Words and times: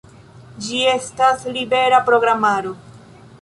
Ĝi 0.67 0.79
estas 0.93 1.45
libera 1.59 2.01
programaro. 2.09 2.73